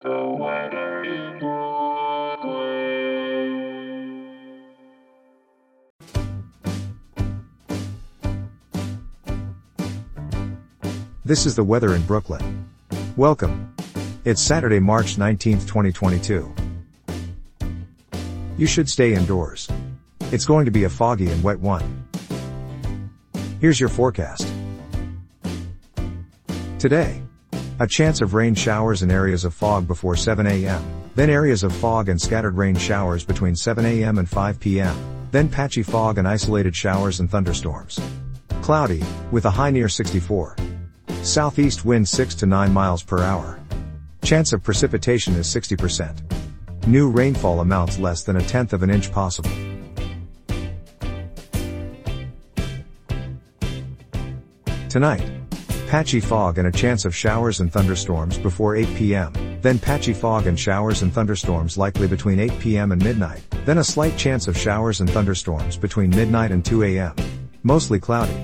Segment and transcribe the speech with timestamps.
[0.00, 0.10] This
[11.46, 12.68] is the weather in Brooklyn.
[13.16, 13.74] Welcome.
[14.24, 16.54] It's Saturday, March 19th, 2022.
[18.56, 19.68] You should stay indoors.
[20.30, 22.06] It's going to be a foggy and wet one.
[23.60, 24.46] Here's your forecast.
[26.78, 27.20] Today.
[27.80, 30.82] A chance of rain showers and areas of fog before 7 a.m.
[31.14, 34.18] Then areas of fog and scattered rain showers between 7 a.m.
[34.18, 34.96] and 5 p.m.
[35.30, 38.00] Then patchy fog and isolated showers and thunderstorms.
[38.62, 40.56] Cloudy, with a high near 64.
[41.22, 43.60] Southeast wind 6 to 9 miles per hour.
[44.24, 46.18] Chance of precipitation is 60%.
[46.88, 49.52] New rainfall amounts less than a tenth of an inch possible.
[54.88, 55.37] Tonight.
[55.88, 59.32] Patchy fog and a chance of showers and thunderstorms before 8 p.m.
[59.62, 62.92] Then patchy fog and showers and thunderstorms likely between 8 p.m.
[62.92, 63.42] and midnight.
[63.64, 67.14] Then a slight chance of showers and thunderstorms between midnight and 2 a.m.
[67.62, 68.36] Mostly cloudy.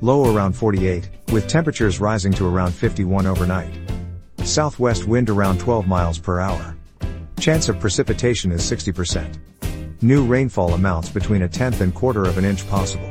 [0.00, 3.74] Low around 48, with temperatures rising to around 51 overnight.
[4.44, 6.76] Southwest wind around 12 miles per hour.
[7.40, 9.38] Chance of precipitation is 60%.
[10.02, 13.10] New rainfall amounts between a tenth and quarter of an inch possible.